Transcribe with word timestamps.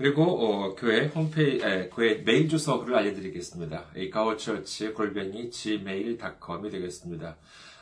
그리고 0.00 0.24
어, 0.24 0.74
교회 0.76 1.06
홈페이지, 1.08 1.62
에, 1.62 1.90
교회 1.90 2.22
메일 2.24 2.48
주소를 2.48 2.96
알려드리겠습니다. 2.96 3.88
이카오처치 3.94 4.94
골뱅이 4.94 5.50
gmail.com이 5.50 6.70
되겠습니다. 6.70 7.36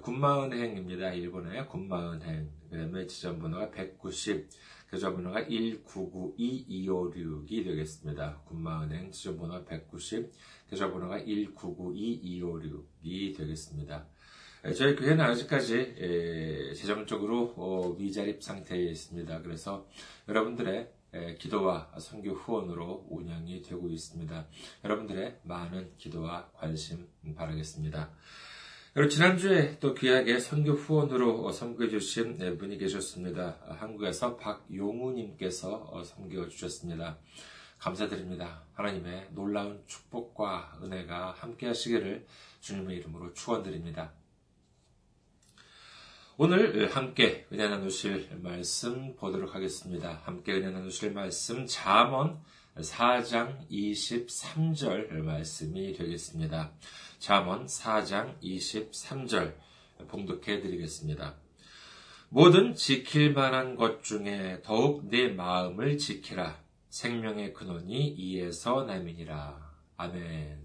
군마은행입니다. 0.00 1.12
일본의 1.12 1.68
군마은행. 1.68 2.50
그 2.70 2.76
다음에 2.76 3.06
지점번호가 3.06 3.70
190, 3.70 4.48
계좌번호가 4.90 5.44
1992256이 5.44 7.64
되겠습니다. 7.64 8.40
군마은행 8.46 9.10
지점번호가 9.10 9.66
190, 9.66 10.32
계좌번호가 10.70 11.18
1992256이 11.20 13.36
되겠습니다. 13.36 14.06
저희 14.70 14.94
교회는 14.94 15.20
아직까지 15.24 16.74
재정적으로 16.76 17.52
어, 17.56 17.96
미자립 17.98 18.40
상태에 18.40 18.78
있습니다. 18.78 19.42
그래서 19.42 19.88
여러분들의 20.28 20.88
기도와 21.40 21.90
선교 21.98 22.30
후원으로 22.30 23.08
운영이 23.10 23.62
되고 23.62 23.88
있습니다. 23.88 24.46
여러분들의 24.84 25.40
많은 25.42 25.90
기도와 25.98 26.48
관심 26.54 27.08
바라겠습니다. 27.34 28.12
그리고 28.94 29.08
지난주에 29.08 29.78
또 29.80 29.94
귀하게 29.94 30.38
선교 30.38 30.74
후원으로 30.74 31.50
섬겨 31.50 31.88
주신 31.88 32.38
분이 32.56 32.78
계셨습니다. 32.78 33.58
한국에서 33.80 34.36
박용우님께서 34.36 36.04
섬겨 36.04 36.48
주셨습니다. 36.48 37.18
감사드립니다. 37.78 38.62
하나님의 38.74 39.30
놀라운 39.32 39.82
축복과 39.88 40.78
은혜가 40.84 41.32
함께 41.32 41.66
하시기를 41.66 42.26
주님의 42.60 42.98
이름으로 42.98 43.32
축원드립니다. 43.32 44.12
오늘 46.44 46.90
함께 46.90 47.46
은혜 47.52 47.68
나누실 47.68 48.40
말씀 48.42 49.14
보도록 49.14 49.54
하겠습니다. 49.54 50.22
함께 50.24 50.54
은혜 50.54 50.70
나누실 50.70 51.12
말씀 51.12 51.66
잠언 51.66 52.42
4장 52.74 53.70
23절 53.70 55.12
말씀이 55.22 55.92
되겠습니다. 55.92 56.72
잠언 57.20 57.66
4장 57.66 58.40
23절 58.42 59.54
봉독해 60.08 60.62
드리겠습니다. 60.62 61.36
모든 62.28 62.74
지킬 62.74 63.32
만한 63.32 63.76
것 63.76 64.02
중에 64.02 64.62
더욱 64.64 65.06
내 65.06 65.28
마음을 65.28 65.96
지키라. 65.96 66.60
생명의 66.88 67.52
근원이 67.52 68.14
이에서 68.18 68.82
남이니라. 68.82 69.74
아멘. 69.96 70.60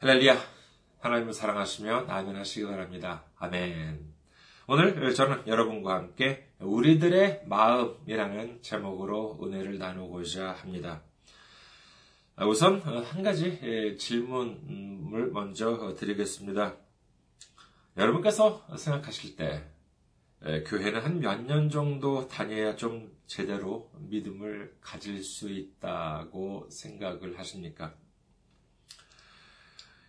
할렐루야. 0.00 0.57
하나님을 1.08 1.32
사랑하시면 1.32 2.10
아멘 2.10 2.36
하시기 2.36 2.66
바랍니다. 2.66 3.24
아멘. 3.38 4.12
오늘 4.66 5.14
저는 5.14 5.46
여러분과 5.46 5.94
함께 5.94 6.50
우리들의 6.60 7.44
마음이라는 7.46 8.60
제목으로 8.60 9.38
은혜를 9.42 9.78
나누고자 9.78 10.52
합니다. 10.52 11.00
우선 12.46 12.82
한 12.82 13.22
가지 13.22 13.96
질문을 13.98 15.30
먼저 15.32 15.94
드리겠습니다. 15.98 16.76
여러분께서 17.96 18.66
생각하실 18.76 19.36
때 19.36 19.64
교회는 20.66 21.00
한 21.00 21.20
몇 21.20 21.46
년 21.46 21.70
정도 21.70 22.28
다녀야 22.28 22.76
좀 22.76 23.16
제대로 23.26 23.90
믿음을 23.96 24.76
가질 24.82 25.24
수 25.24 25.48
있다고 25.50 26.68
생각을 26.70 27.38
하십니까? 27.38 27.94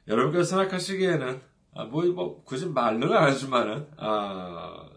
여러분께서 0.09 0.43
생각하시기에는 0.43 1.41
아, 1.75 1.83
뭐, 1.85 2.03
뭐 2.05 2.43
굳이 2.43 2.65
말로는 2.65 3.15
안 3.15 3.23
하지만은 3.29 3.87
아, 3.97 4.89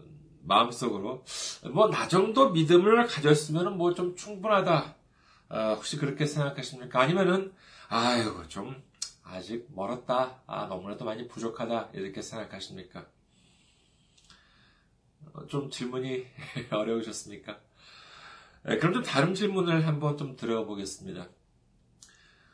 마음속으로 0.43 1.23
뭐 1.71 1.87
나 1.89 2.07
정도 2.07 2.49
믿음을 2.49 3.05
가졌으면 3.07 3.77
뭐 3.77 3.93
좀 3.93 4.15
충분하다. 4.15 4.95
아, 5.49 5.73
혹시 5.73 5.97
그렇게 5.97 6.25
생각하십니까? 6.25 6.99
아니면은 6.99 7.53
아유 7.89 8.43
좀 8.47 8.81
아직 9.23 9.67
멀었다. 9.73 10.41
아, 10.47 10.65
너무나도 10.65 11.05
많이 11.05 11.27
부족하다. 11.27 11.89
이렇게 11.93 12.21
생각하십니까? 12.21 13.05
어, 15.33 15.45
좀 15.47 15.69
질문이 15.69 16.25
어려우셨습니까? 16.71 17.59
네, 18.65 18.77
그럼 18.77 18.93
좀 18.93 19.03
다른 19.03 19.33
질문을 19.33 19.85
한번 19.87 20.17
좀 20.17 20.35
들어보겠습니다. 20.35 21.27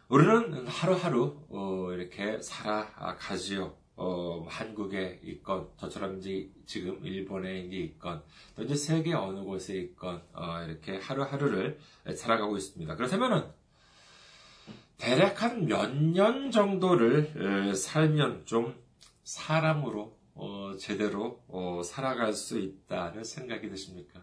우리는 0.09 0.65
하루하루 0.67 1.37
어, 1.49 1.91
이렇게 1.93 2.41
살아가지요. 2.41 3.77
어, 3.95 4.45
한국에 4.49 5.19
있건 5.23 5.67
저처럼 5.77 6.17
이제 6.17 6.49
지금 6.65 7.05
일본에 7.05 7.59
있건 7.59 8.23
또 8.55 8.63
이제 8.63 8.73
세계 8.75 9.13
어느 9.13 9.41
곳에 9.43 9.75
있건 9.77 10.23
어, 10.33 10.63
이렇게 10.63 10.97
하루하루를 10.97 11.77
살아가고 12.15 12.57
있습니다. 12.57 12.95
그렇다면은 12.95 13.43
대략 14.97 15.43
한 15.43 15.65
몇 15.67 15.93
년 15.93 16.49
정도를 16.51 17.75
살면 17.75 18.45
좀 18.45 18.75
사람으로 19.23 20.17
어, 20.33 20.73
제대로 20.79 21.43
어, 21.47 21.81
살아갈 21.83 22.33
수 22.33 22.57
있다는 22.57 23.23
생각이 23.23 23.69
드십니까? 23.69 24.21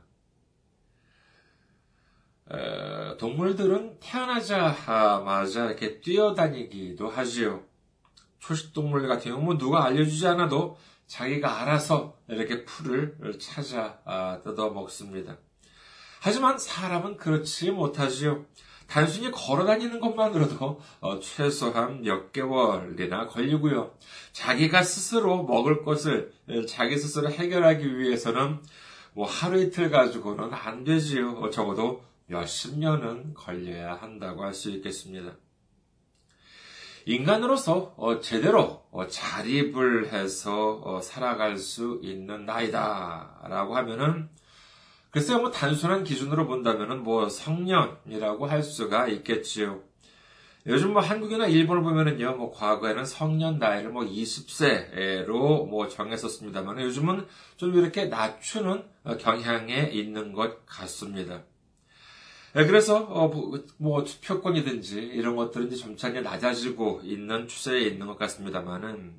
동물들은 3.19 3.99
태어나자마자 4.01 5.67
이렇게 5.67 6.01
뛰어다니기도 6.01 7.09
하지요. 7.09 7.63
초식 8.39 8.73
동물 8.73 9.09
같은 9.09 9.33
경우 9.33 9.45
뭐 9.45 9.59
누가 9.59 9.85
알려주지 9.85 10.27
않아도 10.29 10.77
자기가 11.07 11.63
알아서 11.63 12.17
이렇게 12.29 12.65
풀을 12.65 13.17
찾아 13.41 13.99
아, 14.05 14.41
뜯어 14.43 14.71
먹습니다. 14.71 15.37
하지만 16.21 16.59
사람은 16.59 17.17
그렇지 17.17 17.71
못하지요. 17.71 18.45
단순히 18.87 19.31
걸어 19.33 19.65
다니는 19.65 20.01
것만으로도 20.01 20.81
어, 21.01 21.21
최소한 21.21 22.03
몇 22.03 22.33
개월이나 22.33 23.27
걸리고요. 23.27 23.95
자기가 24.33 24.83
스스로 24.83 25.43
먹을 25.43 25.83
것을 25.83 26.33
자기 26.69 26.97
스스로 26.97 27.31
해결하기 27.31 27.99
위해서는 27.99 28.61
뭐 29.13 29.27
하루 29.27 29.61
이틀 29.61 29.91
가지고는 29.91 30.53
안 30.53 30.85
되지요. 30.85 31.33
어, 31.33 31.51
적어도 31.51 32.05
몇십 32.27 32.79
년은 32.79 33.35
걸려야 33.35 33.95
한다고 33.95 34.45
할 34.45 34.53
수 34.53 34.71
있겠습니다. 34.71 35.33
인간으로서 37.07 37.95
어, 37.97 38.19
제대로 38.19 38.85
어, 38.91 39.07
자립을 39.07 40.13
해서 40.13 40.81
어, 40.85 41.01
살아갈 41.01 41.57
수 41.57 42.01
있는 42.03 42.45
나이다라고 42.47 43.77
하면은 43.77 44.29
글쎄요, 45.11 45.39
뭐 45.39 45.51
단순한 45.51 46.05
기준으로 46.05 46.47
본다면은 46.47 47.05
뭐 47.05 47.29
성년이라고 47.29 48.47
할 48.47 48.63
수가 48.63 49.07
있겠지요. 49.09 49.81
요즘 50.67 50.93
뭐 50.93 51.01
한국이나 51.01 51.47
일본을 51.47 51.83
보면은요, 51.85 52.37
뭐 52.37 52.51
과거에는 52.51 53.05
성년 53.07 53.61
나이를 53.61 53.91
뭐 53.91 54.03
20세로 54.03 55.69
뭐 55.69 55.89
정했었습니다만 55.89 56.81
요즘은 56.81 57.27
좀 57.57 57.75
이렇게 57.77 58.07
낮추는 58.07 58.85
경향에 59.21 59.91
있는 59.93 60.33
것 60.33 60.67
같습니다. 60.67 61.45
네, 62.57 62.65
그래서 62.65 62.97
어, 62.97 63.29
뭐, 63.29 63.63
뭐 63.77 64.03
투표권이든지 64.03 64.99
이런 64.99 65.37
것들은 65.37 65.67
이제 65.67 65.77
점차 65.77 66.09
낮아지고 66.09 67.03
있는 67.05 67.49
추세에 67.49 67.83
있는 67.83 68.07
것 68.07 68.17
같습니다만은 68.17 69.13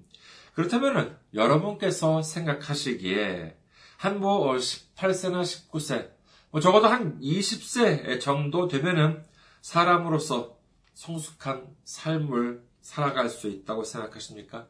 그렇다면은 0.55 1.15
여러분께서 1.35 2.23
생각하시기에 2.23 3.55
한 3.97 4.17
뭐 4.17 4.55
18세나 4.55 5.43
19세 5.43 6.09
뭐 6.49 6.59
적어도 6.61 6.87
한 6.87 7.19
20세 7.19 8.19
정도 8.19 8.67
되면은 8.67 9.23
사람으로서 9.61 10.57
성숙한 10.95 11.75
삶을 11.83 12.63
살아갈 12.81 13.29
수 13.29 13.49
있다고 13.49 13.83
생각하십니까? 13.83 14.65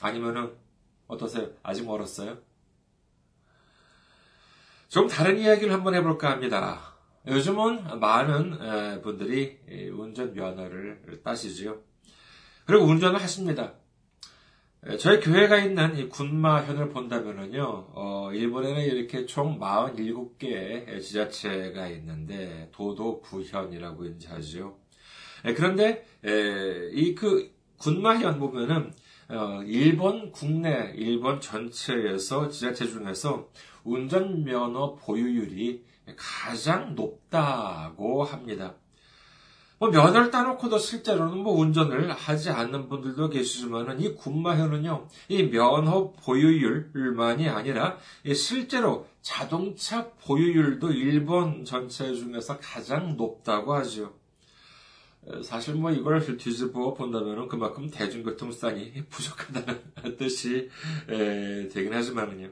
아니면은 0.00 0.56
어떠세요? 1.08 1.50
아직 1.64 1.84
멀었어요? 1.84 2.38
좀 4.86 5.08
다른 5.08 5.40
이야기를 5.40 5.72
한번 5.72 5.96
해볼까 5.96 6.30
합니다. 6.30 6.91
요즘은 7.26 8.00
많은 8.00 9.00
분들이 9.02 9.58
운전 9.92 10.34
면허를 10.34 11.20
따시지요. 11.22 11.80
그리고 12.66 12.84
운전을 12.84 13.20
하십니다. 13.20 13.74
저희 14.98 15.20
교회가 15.20 15.58
있는 15.58 15.96
이 15.96 16.08
군마현을 16.08 16.88
본다면은요, 16.88 17.90
어, 17.94 18.30
일본에는 18.32 18.82
이렇게 18.82 19.26
총 19.26 19.60
47개의 19.60 21.00
지자체가 21.00 21.86
있는데, 21.88 22.68
도도부현이라고 22.72 24.06
이제 24.06 24.28
하죠. 24.30 24.78
그런데, 25.44 26.04
이그 26.94 27.52
군마현 27.78 28.40
보면은, 28.40 28.92
어, 29.28 29.62
일본 29.64 30.32
국내, 30.32 30.92
일본 30.96 31.40
전체에서 31.40 32.48
지자체 32.48 32.88
중에서 32.88 33.48
운전면허 33.84 34.96
보유율이 34.96 35.84
가장 36.16 36.94
높다고 36.94 38.24
합니다. 38.24 38.74
뭐 39.78 39.90
면허를 39.90 40.30
따놓고도 40.30 40.78
실제로는 40.78 41.38
뭐 41.38 41.58
운전을 41.58 42.12
하지 42.12 42.50
않는 42.50 42.88
분들도 42.88 43.30
계시지만은 43.30 44.00
이 44.00 44.14
군마현은요, 44.14 45.08
이 45.28 45.50
면허 45.50 46.12
보유율만이 46.12 47.48
아니라 47.48 47.98
실제로 48.32 49.08
자동차 49.22 50.08
보유율도 50.24 50.92
일본 50.92 51.64
전체 51.64 52.14
중에서 52.14 52.58
가장 52.60 53.16
높다고 53.16 53.74
하죠. 53.74 54.14
사실 55.42 55.74
뭐 55.74 55.90
이걸 55.90 56.24
뒤집어 56.36 56.94
본다면은 56.94 57.48
그만큼 57.48 57.90
대중교통수단이 57.90 59.06
부족하다는 59.08 59.82
뜻이 60.16 60.68
되긴 61.72 61.92
하지만은요. 61.92 62.50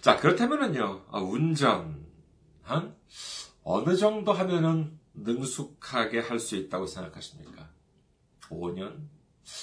자, 0.00 0.16
그렇다면은요, 0.16 1.02
아, 1.10 1.18
운전, 1.20 2.01
한, 2.62 2.94
어느 3.64 3.96
정도 3.96 4.32
하면은 4.32 4.98
능숙하게 5.14 6.20
할 6.20 6.38
수 6.38 6.56
있다고 6.56 6.86
생각하십니까? 6.86 7.68
5년? 8.48 8.96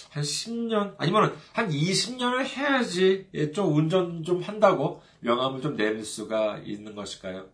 한 0.09 0.23
10년? 0.23 0.95
아니면 0.97 1.35
한 1.53 1.69
20년을 1.69 2.45
해야지 2.45 3.27
좀 3.53 3.75
운전 3.75 4.23
좀 4.23 4.41
한다고 4.41 5.01
명함을 5.21 5.61
좀 5.61 5.75
내릴 5.75 6.03
수가 6.03 6.59
있는 6.59 6.95
것일까요? 6.95 7.49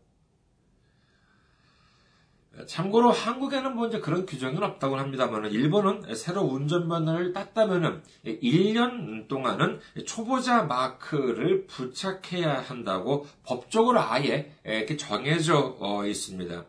참고로 2.67 3.11
한국에는 3.11 3.75
뭐 3.75 3.87
이제 3.87 3.99
그런 3.99 4.25
규정은 4.25 4.63
없다고 4.63 4.97
합니다만 4.97 5.51
일본은 5.51 6.15
새로 6.15 6.41
운전면허를 6.41 7.33
땄다면은 7.33 8.01
1년 8.25 9.27
동안은 9.27 9.79
초보자 10.05 10.63
마크를 10.63 11.67
부착해야 11.67 12.61
한다고 12.61 13.27
법적으로 13.43 13.99
아예 13.99 14.53
이렇게 14.65 14.95
정해져 14.97 15.75
어, 15.79 16.05
있습니다. 16.05 16.65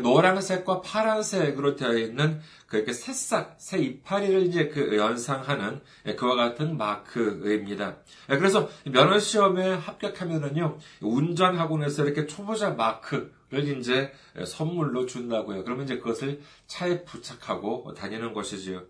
노란색과 0.00 0.80
파란색으로 0.80 1.76
되어 1.76 1.96
있는 1.96 2.40
그렇게 2.66 2.92
새싹, 2.92 3.56
새 3.58 3.78
이파리를 3.78 4.46
이제 4.46 4.68
그 4.68 4.96
연상하는 4.96 5.80
그와 6.16 6.36
같은 6.36 6.76
마크입니다. 6.78 7.96
그래서 8.26 8.68
면허 8.86 9.18
시험에 9.18 9.74
합격하면은요, 9.74 10.78
운전 11.02 11.58
학원에서 11.58 12.04
이렇게 12.04 12.26
초보자 12.26 12.70
마크 12.70 13.32
를 13.52 13.68
이제 13.68 14.10
선물로 14.46 15.04
준다고요. 15.04 15.62
그러면 15.64 15.84
이제 15.84 15.98
그것을 15.98 16.40
차에 16.66 17.04
부착하고 17.04 17.92
다니는 17.92 18.32
것이지요. 18.32 18.84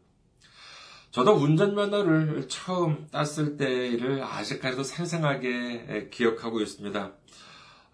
저도 1.10 1.32
운전면허를 1.32 2.46
처음 2.48 3.08
땄을 3.08 3.56
때를 3.56 4.22
아직까지도 4.22 4.84
생생하게 4.84 6.10
기억하고 6.12 6.60
있습니다. 6.60 7.12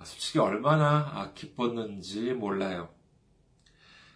솔직히 0.04 0.40
얼마나 0.40 1.32
기뻤는지 1.34 2.34
몰라요. 2.34 2.90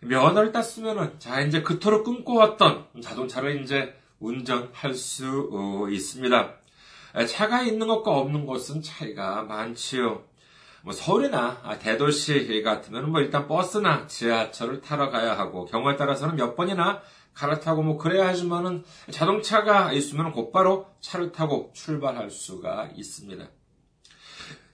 면허를 0.03 0.53
땄으면은 0.53 1.19
자 1.19 1.41
이제 1.41 1.63
그토록 1.63 2.05
꿈꿔왔던 2.05 2.87
자동차를 3.03 3.63
이제 3.63 3.95
운전할 4.21 4.95
수 4.95 5.49
어, 5.53 5.89
있습니다. 5.89 6.55
차가 7.29 7.63
있는 7.63 7.87
것과 7.87 8.11
없는 8.11 8.47
것은 8.47 8.83
차이가 8.83 9.43
많지요. 9.43 10.25
뭐 10.83 10.93
서울이나 10.93 11.79
대도시 11.79 12.63
같으면 12.63 13.11
뭐 13.11 13.21
일단 13.21 13.47
버스나 13.47 14.07
지하철을 14.09 14.81
타러 14.81 15.11
가야 15.11 15.39
하고 15.39 15.67
경우에 15.67 15.97
따라서는 15.97 16.35
몇 16.35 16.57
번이나 16.57 17.01
갈아타고 17.35 17.83
뭐 17.83 17.97
그래야 17.97 18.27
하지만은 18.27 18.85
자동차가 19.11 19.93
있으면 19.93 20.33
곧바로 20.33 20.89
차를 21.01 21.31
타고 21.33 21.71
출발할 21.75 22.31
수가 22.31 22.91
있습니다. 22.97 23.49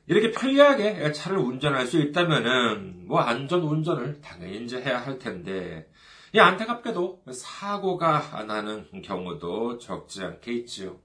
이렇게 0.09 0.31
편리하게 0.31 1.13
차를 1.13 1.39
운전할 1.39 1.87
수 1.87 1.99
있다면은 1.99 3.07
뭐 3.07 3.21
안전 3.21 3.63
운전을 3.63 4.21
당연히 4.21 4.65
이제 4.65 4.81
해야 4.81 4.99
할 4.99 5.19
텐데 5.19 5.89
이 6.35 6.39
안타깝게도 6.39 7.25
사고가 7.33 8.45
나는 8.47 8.87
경우도 9.03 9.79
적지 9.79 10.25
않게 10.25 10.53
있지요. 10.55 10.99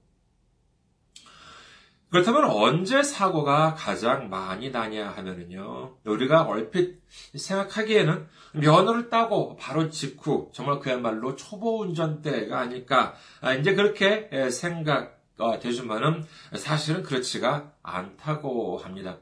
그렇다면 2.10 2.44
언제 2.44 3.02
사고가 3.02 3.74
가장 3.74 4.30
많이 4.30 4.70
나냐 4.70 5.08
하면은요, 5.08 5.96
우리가 6.04 6.42
얼핏 6.42 7.00
생각하기에는 7.34 8.28
면허를 8.52 9.10
따고 9.10 9.56
바로 9.56 9.90
직후, 9.90 10.48
정말 10.52 10.78
그야말로 10.78 11.34
초보 11.34 11.80
운전대가 11.80 12.60
아닐까, 12.60 13.14
아, 13.40 13.54
이제 13.54 13.74
그렇게 13.74 14.48
생각, 14.50 15.23
되지만은 15.60 16.24
사실은 16.56 17.02
그렇지가 17.02 17.72
않다고 17.82 18.78
합니다. 18.78 19.18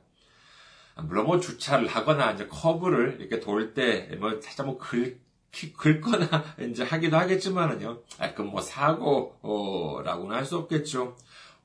물론 0.97 1.27
뭐 1.27 1.41
주차를 1.41 1.87
하거나 1.89 2.33
이제 2.33 2.47
커브를 2.47 3.17
이렇게 3.21 3.41
돌 3.41 3.73
때 3.75 4.15
뭐 4.21 4.39
살짝 4.41 4.67
뭐 4.67 4.77
긁, 4.79 5.19
긁거나 5.77 6.45
이제 6.71 6.85
하기도 6.85 7.17
하겠지만은요. 7.17 8.03
아, 8.19 8.35
그뭐 8.35 8.61
사고라고는 8.61 10.37
할 10.37 10.45
수 10.45 10.59
없겠죠. 10.59 11.17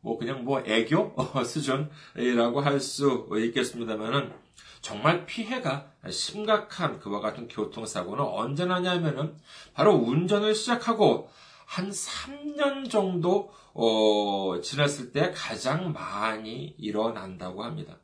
뭐 0.01 0.17
그냥 0.17 0.43
뭐 0.45 0.61
애교 0.65 1.15
수준이라고 1.45 2.61
할 2.61 2.79
수 2.79 3.27
있겠습니다만은 3.37 4.31
정말 4.81 5.25
피해가 5.25 5.91
심각한 6.09 6.99
그와 6.99 7.19
같은 7.19 7.47
교통사고는 7.49 8.23
언제 8.23 8.63
나냐면은 8.65 9.35
바로 9.73 9.93
운전을 9.95 10.55
시작하고 10.55 11.29
한 11.67 11.89
3년 11.89 12.89
정도 12.89 13.51
어, 13.73 14.59
지났을 14.61 15.11
때 15.11 15.31
가장 15.35 15.91
많이 15.91 16.73
일어난다고 16.77 17.63
합니다. 17.63 17.99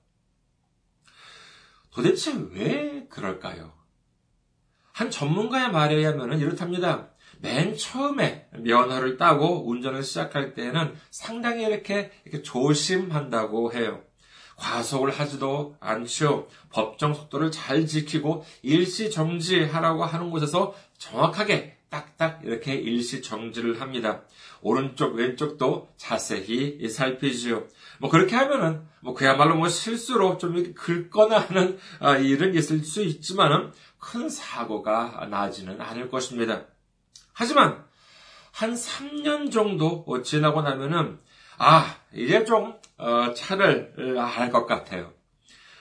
도대체 1.89 2.33
왜 2.51 3.07
그럴까요? 3.09 3.71
한 4.91 5.09
전문가의 5.09 5.71
말에 5.71 5.95
의하면 5.95 6.39
이렇답니다. 6.39 7.09
맨 7.39 7.75
처음에 7.75 8.49
면허를 8.51 9.17
따고 9.17 9.67
운전을 9.67 10.03
시작할 10.03 10.53
때는 10.53 10.93
상당히 11.09 11.63
이렇게, 11.63 12.11
이렇게 12.25 12.43
조심한다고 12.43 13.73
해요. 13.73 14.03
과속을 14.57 15.09
하지도 15.09 15.77
않죠. 15.79 16.47
법정 16.69 17.13
속도를 17.13 17.49
잘 17.51 17.87
지키고 17.87 18.43
일시 18.61 19.09
정지하라고 19.09 20.03
하는 20.03 20.29
곳에서 20.29 20.75
정확하게 20.97 21.72
딱딱 21.93 22.41
이렇게 22.43 22.73
일시 22.73 23.21
정지를 23.21 23.79
합니다. 23.79 24.23
오른쪽 24.61 25.13
왼쪽도 25.13 25.93
자세히 25.95 26.89
살피지요. 26.89 27.67
뭐 27.99 28.09
그렇게 28.09 28.35
하면은 28.35 28.81
뭐 29.01 29.13
그야말로 29.13 29.55
뭐 29.55 29.69
실수로 29.69 30.39
좀 30.39 30.57
이렇게 30.57 30.73
긁거나 30.73 31.37
하는 31.37 31.77
아, 31.99 32.17
일은 32.17 32.55
있을 32.55 32.79
수 32.83 33.03
있지만은 33.03 33.71
큰 33.99 34.27
사고가 34.27 35.27
나지는 35.29 35.79
않을 35.79 36.09
것입니다. 36.09 36.65
하지만 37.31 37.85
한 38.51 38.73
3년 38.73 39.51
정도 39.51 40.05
지나고 40.23 40.63
나면은 40.63 41.19
아 41.59 41.95
이제 42.13 42.43
좀 42.43 42.73
어, 42.97 43.33
차를 43.35 44.17
알 44.17 44.51
것 44.51 44.65
같아요. 44.65 45.13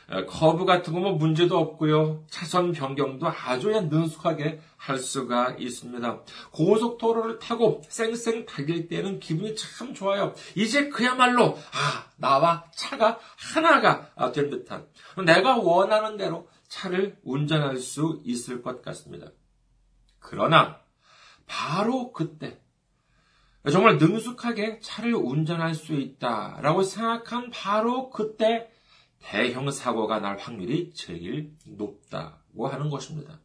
어, 0.09 0.26
커브 0.26 0.64
같은 0.64 0.92
거 0.92 1.00
뭐 1.00 1.12
문제도 1.12 1.59
없고요. 1.59 2.25
차선 2.28 2.73
변경도 2.73 3.26
아주 3.26 3.71
능숙하게 3.71 4.61
할 4.76 4.99
수가 4.99 5.56
있습니다. 5.59 6.21
고속도로를 6.52 7.38
타고 7.38 7.82
쌩쌩 7.88 8.47
달릴 8.47 8.88
때는 8.88 9.18
기분이 9.21 9.54
참 9.56 9.94
좋아요. 9.94 10.35
이제 10.54 10.88
그야말로 10.88 11.56
아 11.73 12.06
나와 12.16 12.64
차가 12.75 13.18
하나가 13.37 14.11
된 14.32 14.50
듯한 14.50 14.87
내가 15.25 15.56
원하는 15.56 16.16
대로 16.16 16.49
차를 16.68 17.18
운전할 17.25 17.76
수 17.78 18.21
있을 18.25 18.62
것 18.62 18.82
같습니다. 18.82 19.28
그러나 20.18 20.80
바로 21.47 22.12
그때 22.12 22.61
정말 23.71 23.99
능숙하게 23.99 24.80
차를 24.80 25.14
운전할 25.14 25.75
수 25.75 25.92
있다라고 25.92 26.82
생각한 26.82 27.50
바로 27.50 28.11
그때 28.11 28.71
대형 29.22 29.70
사고가 29.70 30.20
날 30.20 30.36
확률이 30.36 30.92
제일 30.94 31.52
높다고 31.64 32.68
하는 32.68 32.90
것입니다. 32.90 33.40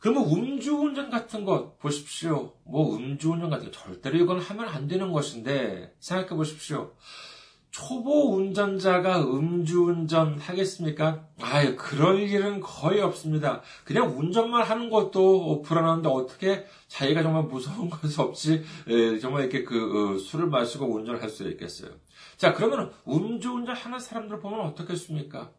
그러면 0.00 0.30
음주운전 0.30 1.10
같은 1.10 1.44
것 1.44 1.78
보십시오. 1.78 2.54
뭐 2.64 2.96
음주운전 2.96 3.50
같은 3.50 3.66
거 3.66 3.70
절대로 3.72 4.18
이건 4.18 4.38
하면 4.38 4.68
안 4.68 4.86
되는 4.86 5.10
것인데 5.12 5.94
생각해 5.98 6.36
보십시오. 6.36 6.94
초보 7.70 8.34
운전자가 8.34 9.22
음주운전 9.22 10.38
하겠습니까? 10.38 11.26
아유, 11.40 11.76
그럴 11.76 12.20
일은 12.22 12.60
거의 12.60 13.00
없습니다. 13.00 13.62
그냥 13.84 14.18
운전만 14.18 14.62
하는 14.62 14.88
것도 14.88 15.62
불안한데 15.62 16.08
어떻게 16.08 16.64
자기가 16.88 17.22
정말 17.22 17.44
무서운 17.44 17.90
것이 17.90 18.20
없이 18.20 18.62
에, 18.88 19.18
정말 19.18 19.42
이렇게 19.42 19.64
그 19.64 20.14
어, 20.14 20.18
술을 20.18 20.46
마시고 20.46 20.92
운전을 20.92 21.22
할수 21.22 21.48
있겠어요. 21.50 21.90
자, 22.38 22.54
그러면 22.54 22.92
음주운전 23.06 23.74
하는 23.74 23.98
사람들 23.98 24.38
보면 24.38 24.60
어떻겠습니까? 24.60 25.50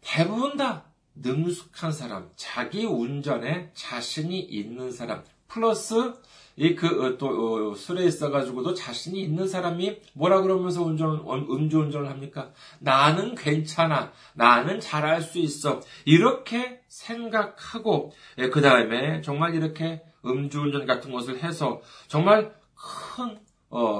대부분 0.00 0.56
다 0.56 0.84
능숙한 1.16 1.90
사람, 1.90 2.30
자기 2.36 2.86
운전에 2.86 3.72
자신이 3.74 4.38
있는 4.38 4.92
사람, 4.92 5.24
플러스 5.48 6.14
이그또 6.56 7.26
어, 7.26 7.70
어, 7.70 7.74
술에 7.74 8.04
있어 8.04 8.30
가지고도 8.30 8.72
자신이 8.74 9.20
있는 9.20 9.48
사람이 9.48 10.00
뭐라 10.14 10.42
그러면서 10.42 10.82
운전 10.82 11.24
음주운전을 11.26 12.08
합니까? 12.08 12.52
나는 12.78 13.34
괜찮아, 13.34 14.12
나는 14.34 14.78
잘할 14.78 15.22
수 15.22 15.38
있어 15.38 15.80
이렇게 16.04 16.80
생각하고 16.88 18.12
예, 18.38 18.48
그 18.48 18.60
다음에 18.60 19.22
정말 19.22 19.54
이렇게 19.54 20.02
음주운전 20.24 20.86
같은 20.86 21.10
것을 21.12 21.42
해서 21.42 21.80
정말 22.06 22.54
큰 22.74 23.24
어, 23.24 23.45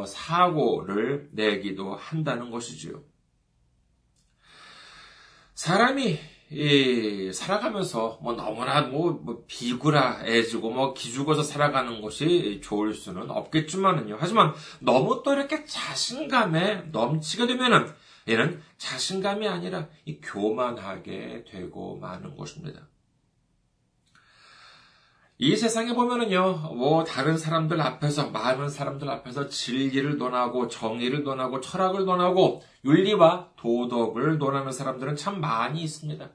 사고를 0.07 1.29
내기도 1.33 1.95
한다는 1.95 2.51
것이지요. 2.51 3.03
사람이 5.55 6.19
이, 6.51 7.33
살아가면서 7.33 8.21
뭐 8.23 8.35
너무나 8.35 8.83
뭐, 8.83 9.13
뭐 9.13 9.43
비굴해지고 9.49 10.71
뭐 10.71 10.95
기죽어서 10.95 11.43
살아가는 11.43 12.01
것이 12.01 12.61
좋을 12.63 12.95
수는 12.95 13.31
없겠지만은요. 13.31 14.17
하지만 14.21 14.55
너무 14.79 15.23
또 15.25 15.33
이렇게 15.33 15.65
자신감에 15.65 16.91
넘치게 16.93 17.49
되면은 17.49 17.93
얘는 18.29 18.63
자신감이 18.79 19.49
아니라 19.49 19.89
이 20.05 20.21
교만하게 20.21 21.45
되고 21.49 21.97
마는 21.99 22.37
것입니다. 22.37 22.87
이 25.39 25.55
세상에 25.55 25.93
보면은요, 25.93 26.75
뭐, 26.77 27.05
다른 27.05 27.37
사람들 27.37 27.79
앞에서, 27.79 28.31
많은 28.31 28.71
사람들 28.71 29.11
앞에서 29.11 29.49
진리를 29.49 30.17
논하고, 30.17 30.69
정의를 30.69 31.25
논하고, 31.25 31.61
철학을 31.61 32.07
논하고, 32.07 32.63
윤리와 32.87 33.51
도덕을 33.57 34.39
논하는 34.39 34.73
사람들은 34.73 35.17
참 35.17 35.41
많이 35.43 35.83
있습니다. 35.83 36.31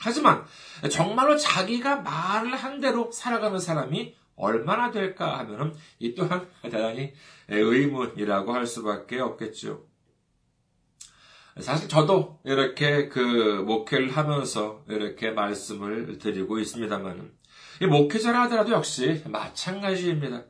하지만, 0.00 0.44
정말로 0.90 1.36
자기가 1.36 2.00
말을 2.00 2.56
한 2.56 2.80
대로 2.80 3.12
살아가는 3.12 3.60
사람이 3.60 4.16
얼마나 4.34 4.90
될까 4.90 5.38
하면은, 5.38 5.72
이 6.00 6.16
또한 6.16 6.48
대단히 6.62 7.12
의문이라고 7.48 8.52
할 8.52 8.66
수밖에 8.66 9.20
없겠죠. 9.20 9.84
사실 11.60 11.88
저도 11.88 12.40
이렇게 12.44 13.08
그 13.08 13.62
목회를 13.66 14.10
하면서 14.10 14.82
이렇게 14.88 15.30
말씀을 15.30 16.18
드리고 16.18 16.58
있습니다만은, 16.58 17.35
목회자라 17.84 18.42
하더라도 18.42 18.72
역시 18.72 19.22
마찬가지입니다. 19.26 20.44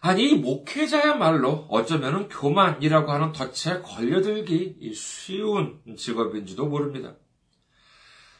아니, 0.00 0.30
이 0.30 0.34
목회자야말로 0.34 1.66
어쩌면 1.68 2.28
교만이라고 2.28 3.12
하는 3.12 3.32
덫에 3.32 3.80
걸려들기 3.82 4.92
쉬운 4.94 5.80
직업인지도 5.96 6.66
모릅니다. 6.66 7.14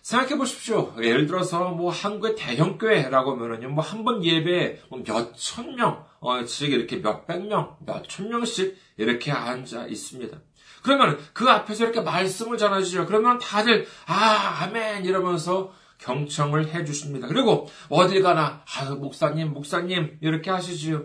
생각해 0.02 0.36
보십시오. 0.36 0.92
예를 1.00 1.26
들어서 1.26 1.70
뭐 1.70 1.92
한국의 1.92 2.34
대형교회라고 2.34 3.32
하면은요, 3.32 3.68
뭐 3.68 3.84
한 3.84 4.02
번 4.02 4.24
예배에 4.24 4.80
뭐 4.88 5.00
몇천 5.06 5.76
명, 5.76 6.04
어, 6.18 6.44
즉 6.44 6.72
이렇게 6.72 6.96
몇백 6.96 7.46
명, 7.46 7.76
몇천 7.86 8.28
명씩 8.28 8.76
이렇게 8.96 9.30
앉아 9.30 9.86
있습니다. 9.86 10.36
그러면 10.82 11.20
그 11.32 11.48
앞에서 11.48 11.84
이렇게 11.84 12.00
말씀을 12.00 12.58
전하시죠. 12.58 13.06
그러면 13.06 13.38
다들 13.38 13.86
아 14.06 14.62
아멘 14.62 15.04
이러면서 15.04 15.72
경청을 16.02 16.68
해 16.68 16.84
주십니다. 16.84 17.28
그리고 17.28 17.68
어딜 17.88 18.22
가나 18.22 18.64
아 18.66 18.94
목사님 18.94 19.52
목사님 19.52 20.18
이렇게 20.20 20.50
하시지요. 20.50 21.04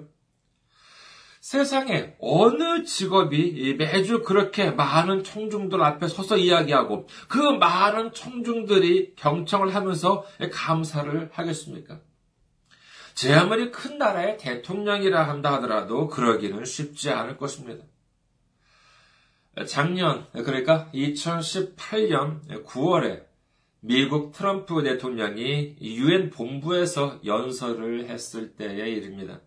세상에 1.39 2.15
어느 2.19 2.83
직업이 2.83 3.75
매주 3.75 4.21
그렇게 4.21 4.71
많은 4.71 5.23
청중들 5.23 5.81
앞에 5.81 6.07
서서 6.07 6.35
이야기하고 6.35 7.07
그 7.29 7.37
많은 7.37 8.11
청중들이 8.11 9.15
경청을 9.15 9.73
하면서 9.73 10.25
감사를 10.51 11.29
하겠습니까? 11.31 12.01
제 13.13 13.33
아무리 13.33 13.71
큰 13.71 13.97
나라의 13.97 14.37
대통령이라 14.37 15.27
한다 15.27 15.53
하더라도 15.53 16.07
그러기는 16.07 16.65
쉽지 16.65 17.11
않을 17.11 17.37
것입니다. 17.37 17.85
작년, 19.65 20.27
그러니까 20.33 20.89
2018년 20.93 22.65
9월에 22.65 23.26
미국 23.79 24.31
트럼프 24.33 24.83
대통령이 24.83 25.77
유엔 25.81 26.29
본부에서 26.29 27.19
연설을 27.25 28.09
했을 28.09 28.55
때의 28.55 28.93
일입니다. 28.93 29.39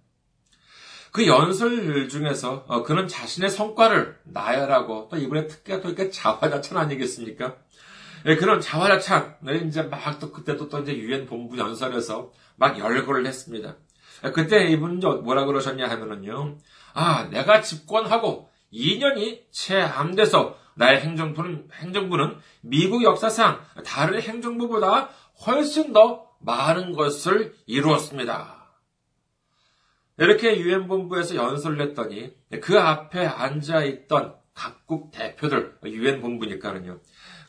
그 1.12 1.26
연설 1.26 2.08
중에서 2.08 2.64
어, 2.68 2.82
그는 2.84 3.08
자신의 3.08 3.50
성과를 3.50 4.18
나열하고 4.24 5.08
또 5.10 5.16
이번에 5.16 5.46
특히나 5.48 5.80
또 5.80 5.88
이렇게 5.88 6.10
자화자찬 6.10 6.78
아니겠습니까? 6.78 7.56
예, 8.26 8.36
그런 8.36 8.60
자화자찬을 8.60 9.66
이제 9.66 9.82
막 9.82 10.20
또 10.20 10.30
그때도 10.30 10.68
또 10.68 10.78
이제 10.80 10.96
유엔 10.96 11.26
본부 11.26 11.58
연설에서 11.58 12.30
막 12.56 12.78
열거를 12.78 13.26
했습니다. 13.26 13.76
예, 14.24 14.30
그때 14.30 14.68
이분 14.68 15.00
뭐라 15.00 15.46
그러셨냐 15.46 15.88
하면은요, 15.88 16.58
아 16.94 17.24
내가 17.30 17.60
집권하고 17.62 18.48
2년이 18.72 19.46
채 19.50 19.80
안 19.80 20.14
돼서 20.14 20.56
나의 20.76 21.00
행정부는, 21.00 21.68
행정부는 21.72 22.38
미국 22.62 23.02
역사상 23.02 23.60
다른 23.84 24.20
행정부보다 24.20 25.10
훨씬 25.46 25.92
더 25.92 26.28
많은 26.40 26.92
것을 26.92 27.54
이루었습니다. 27.66 28.60
이렇게 30.18 30.58
유엔 30.58 30.86
본부에서 30.86 31.34
연설을 31.34 31.80
했더니 31.80 32.34
그 32.60 32.78
앞에 32.78 33.24
앉아 33.26 33.84
있던 33.84 34.34
각국 34.54 35.10
대표들 35.12 35.78
유엔 35.86 36.20
본부니까는요. 36.20 37.00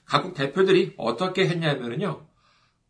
각국 0.05 0.33
대표들이 0.33 0.93
어떻게 0.97 1.47
했냐면요. 1.47 2.27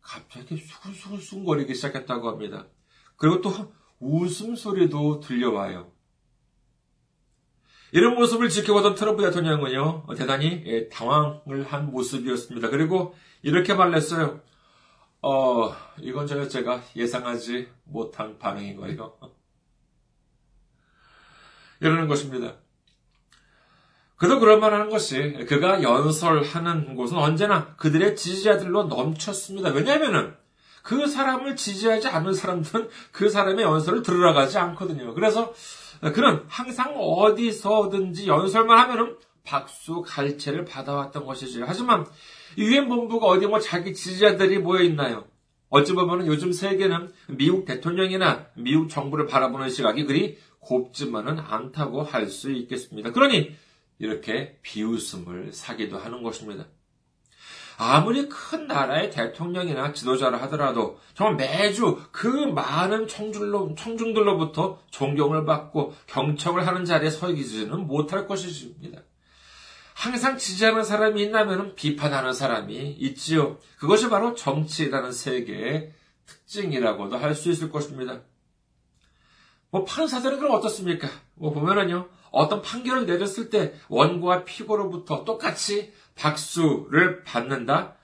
갑자기 0.00 0.56
수근수근수근 0.56 1.44
거리기 1.44 1.74
시작했다고 1.74 2.28
합니다. 2.28 2.66
그리고 3.16 3.40
또 3.40 3.72
웃음소리도 4.00 5.20
들려와요. 5.20 5.91
이런 7.92 8.14
모습을 8.14 8.48
지켜보던 8.48 8.94
트럼프 8.94 9.22
대통령은요, 9.22 10.06
대단히 10.16 10.62
예, 10.66 10.88
당황을 10.88 11.64
한 11.68 11.90
모습이었습니다. 11.90 12.70
그리고 12.70 13.14
이렇게 13.42 13.74
말했어요. 13.74 14.40
어, 15.20 15.76
이건 16.00 16.26
제가 16.26 16.82
예상하지 16.96 17.68
못한 17.84 18.38
반응인 18.38 18.76
거예요. 18.76 19.18
이러는 21.80 22.08
것입니다. 22.08 22.54
그도 24.16 24.40
그럴만 24.40 24.72
하는 24.72 24.88
것이 24.88 25.44
그가 25.48 25.82
연설하는 25.82 26.94
곳은 26.94 27.18
언제나 27.18 27.74
그들의 27.76 28.16
지지자들로 28.16 28.84
넘쳤습니다. 28.84 29.70
왜냐하면 29.70 30.36
그 30.82 31.06
사람을 31.06 31.56
지지하지 31.56 32.08
않는 32.08 32.32
사람들은 32.32 32.88
그 33.10 33.28
사람의 33.28 33.64
연설을 33.64 34.02
들으러 34.02 34.32
가지 34.32 34.58
않거든요. 34.58 35.12
그래서 35.14 35.52
그는 36.10 36.42
항상 36.48 36.94
어디서든지 36.96 38.26
연설만 38.26 38.78
하면은 38.78 39.16
박수 39.44 40.02
갈채를 40.02 40.64
받아왔던 40.64 41.24
것이죠. 41.24 41.64
하지만 41.66 42.06
유엔 42.58 42.88
본부가 42.88 43.26
어디 43.26 43.46
뭐 43.46 43.58
자기 43.60 43.94
지지자들이 43.94 44.58
모여 44.58 44.82
있나요? 44.82 45.24
어찌 45.68 45.94
보면 45.94 46.26
요즘 46.26 46.52
세계는 46.52 47.12
미국 47.28 47.64
대통령이나 47.64 48.46
미국 48.56 48.88
정부를 48.88 49.26
바라보는 49.26 49.70
시각이 49.70 50.04
그리 50.04 50.38
곱지만은 50.60 51.38
않다고 51.38 52.02
할 52.02 52.28
수 52.28 52.52
있겠습니다. 52.52 53.10
그러니 53.12 53.54
이렇게 53.98 54.58
비웃음을 54.62 55.52
사기도 55.52 55.98
하는 55.98 56.22
것입니다. 56.22 56.66
아무리 57.82 58.28
큰 58.28 58.68
나라의 58.68 59.10
대통령이나 59.10 59.92
지도자를 59.92 60.40
하더라도 60.42 61.00
정말 61.14 61.34
매주 61.36 62.00
그 62.12 62.28
많은 62.28 63.08
청중로, 63.08 63.74
청중들로부터 63.74 64.78
존경을 64.90 65.44
받고 65.44 65.92
경청을 66.06 66.66
하는 66.66 66.84
자리에 66.84 67.10
서기지는 67.10 67.86
못할 67.86 68.26
것이십니다. 68.28 69.00
항상 69.94 70.38
지지하는 70.38 70.84
사람이 70.84 71.22
있다면 71.24 71.74
비판하는 71.74 72.32
사람이 72.32 72.96
있지요. 73.00 73.58
그것이 73.78 74.08
바로 74.08 74.34
정치라는 74.34 75.12
세계의 75.12 75.92
특징이라고도 76.26 77.16
할 77.16 77.34
수 77.34 77.50
있을 77.50 77.70
것입니다. 77.70 78.20
뭐 79.70 79.84
판사들은 79.84 80.38
그럼 80.38 80.54
어떻습니까? 80.54 81.08
뭐 81.34 81.52
보면은요 81.52 82.08
어떤 82.30 82.62
판결을 82.62 83.06
내렸을 83.06 83.50
때 83.50 83.74
원고와 83.88 84.44
피고로부터 84.44 85.24
똑같이 85.24 85.92
박수를 86.14 87.24
받는다? 87.24 87.94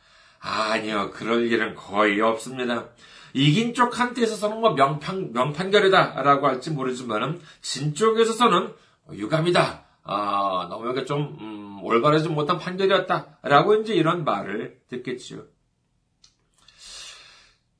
아니요, 0.41 1.11
그럴 1.12 1.50
일은 1.50 1.75
거의 1.75 2.21
없습니다. 2.21 2.88
이긴 3.35 3.75
쪽 3.75 4.00
한테 4.00 4.23
있어서는 4.23 4.61
뭐 4.61 4.75
명판, 4.75 5.33
명판결이다라고 5.33 6.47
할지 6.47 6.71
모르지만은, 6.71 7.41
진 7.61 7.95
쪽에 7.95 8.23
있어서는 8.23 8.73
유감이다. 9.12 9.85
아, 10.05 10.67
너무 10.71 10.91
이게 10.91 11.05
좀, 11.05 11.37
음, 11.41 11.81
올바르지 11.83 12.29
못한 12.29 12.59
판결이었다 12.59 13.38
라고 13.43 13.75
이제 13.75 13.95
이런 13.95 14.25
말을 14.25 14.81
듣겠지요. 14.88 15.45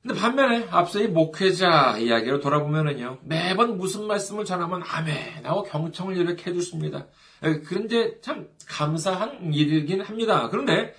근데 0.01 0.17
반면에 0.17 0.67
앞서 0.71 1.01
이 1.01 1.07
목회자 1.07 1.97
이야기로 1.97 2.39
돌아보면은요, 2.39 3.19
매번 3.23 3.77
무슨 3.77 4.07
말씀을 4.07 4.45
전하면 4.45 4.81
아멘 4.87 5.45
하고 5.45 5.63
경청을 5.63 6.15
이렇게 6.15 6.51
해주십니다. 6.51 7.07
그런데 7.41 8.19
참 8.21 8.49
감사한 8.67 9.53
일이긴 9.53 10.01
합니다. 10.01 10.49
그런데 10.49 10.93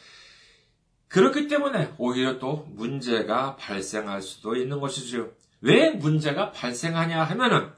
그렇기 1.08 1.48
때문에 1.48 1.92
오히려 1.98 2.38
또 2.38 2.66
문제가 2.70 3.56
발생할 3.56 4.22
수도 4.22 4.56
있는 4.56 4.80
것이죠. 4.80 5.32
왜 5.60 5.90
문제가 5.90 6.52
발생하냐 6.52 7.22
하면은 7.22 7.68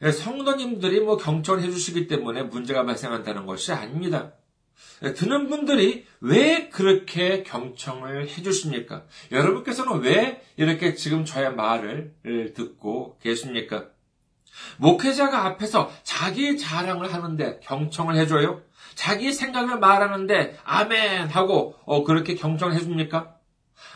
성도님들이 0.00 1.00
뭐 1.00 1.16
경청을 1.16 1.62
해주시기 1.62 2.06
때문에 2.06 2.44
문제가 2.44 2.84
발생한다는 2.84 3.46
것이 3.46 3.72
아닙니다. 3.72 4.32
듣는 5.16 5.48
분들이 5.48 6.06
왜 6.20 6.68
그렇게 6.68 7.42
경청을 7.42 8.28
해 8.28 8.42
주십니까? 8.42 9.04
여러분께서는 9.32 10.00
왜 10.00 10.42
이렇게 10.56 10.94
지금 10.94 11.24
저의 11.24 11.54
말을 11.54 12.14
듣고 12.54 13.18
계십니까? 13.20 13.88
목회자가 14.78 15.44
앞에서 15.46 15.90
자기 16.02 16.56
자랑을 16.58 17.12
하는데 17.12 17.60
경청을 17.60 18.16
해줘요? 18.16 18.62
자기 18.94 19.32
생각을 19.32 19.78
말하는데 19.78 20.58
아멘 20.64 21.28
하고 21.28 21.76
어, 21.84 22.04
그렇게 22.04 22.34
경청을 22.34 22.74
해줍니까? 22.74 23.38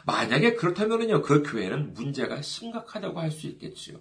만약에 0.04 0.54
그렇다면요, 0.54 1.22
그 1.22 1.42
교회는 1.42 1.94
문제가 1.94 2.42
심각하다고 2.42 3.20
할 3.20 3.30
수 3.30 3.46
있겠지요. 3.46 3.98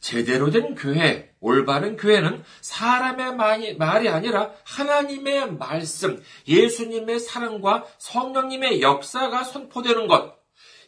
제대로 0.00 0.50
된 0.50 0.74
교회, 0.74 1.30
올바른 1.40 1.96
교회는 1.96 2.42
사람의 2.62 3.36
말이 3.76 4.08
아니라 4.08 4.50
하나님의 4.64 5.52
말씀, 5.56 6.22
예수님의 6.48 7.20
사랑과 7.20 7.84
성령님의 7.98 8.80
역사가 8.80 9.44
선포되는 9.44 10.06
것, 10.06 10.39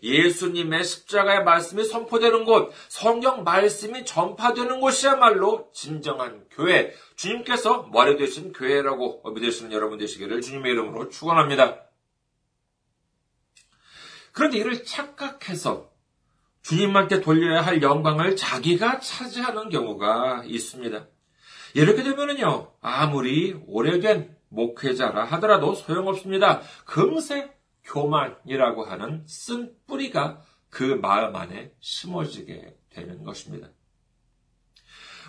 예수님의 0.03 0.85
십자가의 0.85 1.45
말씀이 1.45 1.85
선포되는 1.85 2.45
곳, 2.45 2.73
성경 2.89 3.45
말씀이 3.45 4.05
전파되는 4.05 4.81
곳이야말로 4.81 5.71
진정한 5.73 6.45
교회, 6.51 6.93
주님께서 7.17 7.89
머리 7.93 8.17
되신 8.17 8.53
교회라고 8.53 9.23
믿으시는 9.31 9.73
여러분 9.73 9.99
되시기를 9.99 10.41
주님의 10.41 10.73
이름으로 10.73 11.09
축원합니다. 11.09 11.83
그런데 14.33 14.59
이를 14.59 14.85
착각해서 14.85 15.91
주님한테 16.63 17.21
돌려야 17.21 17.61
할 17.61 17.83
영광을 17.83 18.37
자기가 18.37 19.01
차지하는 19.01 19.69
경우가 19.69 20.45
있습니다. 20.47 21.07
이렇게 21.75 22.03
되면은요, 22.03 22.73
아무리 22.81 23.61
오래된 23.67 24.37
목회자라 24.49 25.25
하더라도 25.25 25.75
소용없습니다. 25.75 26.61
금세 26.85 27.51
교만이라고 27.85 28.85
하는 28.85 29.25
쓴 29.27 29.75
뿌리가 29.87 30.43
그 30.71 30.83
마음 30.83 31.37
안에 31.37 31.73
심어지게 31.81 32.77
되는 32.91 33.23
것입니다. 33.25 33.69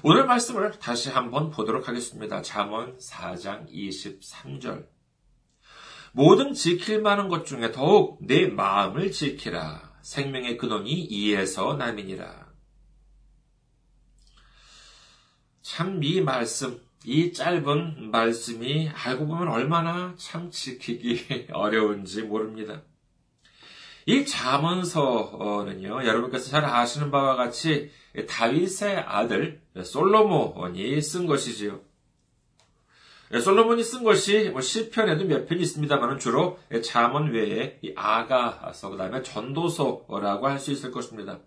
오늘 0.04 0.26
말씀을 0.26 0.80
다시 0.80 1.10
한번 1.10 1.50
보도록 1.50 1.88
하겠습니다. 1.88 2.42
잠언 2.42 2.98
4장 2.98 3.70
23절. 3.70 4.88
모든 6.12 6.54
지킬 6.54 7.02
만한 7.02 7.30
것 7.30 7.46
중에 7.46 7.72
더욱 7.72 8.20
내 8.22 8.48
마음을 8.48 9.12
지키라. 9.12 9.94
생명의 10.02 10.58
근원이 10.58 10.92
이에서 10.92 11.76
남이니라. 11.76 12.54
참 15.62 16.04
이 16.04 16.20
말씀, 16.20 16.83
이 17.06 17.34
짧은 17.34 18.12
말씀이 18.12 18.90
알고 18.94 19.28
보면 19.28 19.50
얼마나 19.50 20.14
참 20.18 20.50
지키기 20.52 21.48
어려운지 21.52 22.24
모릅니다. 22.24 22.82
이 24.06 24.26
자문서는요, 24.26 26.06
여러분께서 26.06 26.50
잘 26.50 26.66
아시는 26.66 27.10
바와 27.12 27.36
같이 27.36 27.92
다윗의 28.28 29.00
아들 29.00 29.62
솔로몬이 29.84 31.02
쓴 31.02 31.26
것이지요. 31.26 31.80
예, 33.34 33.40
솔로몬이 33.40 33.84
쓴 33.84 34.04
것이 34.04 34.50
뭐 34.50 34.62
시편에도 34.62 35.26
몇 35.26 35.48
편이 35.48 35.62
있습니다만 35.62 36.20
주로 36.20 36.60
자문 36.84 37.32
외에 37.32 37.80
아가서 37.96 38.92
그다음에 38.92 39.24
전도서라고 39.24 40.48
할 40.48 40.60
수 40.60 40.72
있을 40.72 40.92
것입니다. 40.92 41.40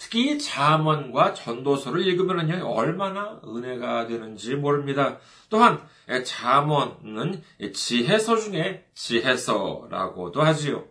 특히 0.00 0.38
자문과 0.38 1.34
전도서를 1.34 2.06
읽으면 2.06 2.62
얼마나 2.62 3.38
은혜가 3.44 4.06
되는지 4.06 4.54
모릅니다. 4.54 5.18
또한 5.50 5.86
자문은 6.24 7.42
지혜서 7.74 8.36
중에 8.36 8.86
지혜서라고도 8.94 10.40
하지요. 10.40 10.86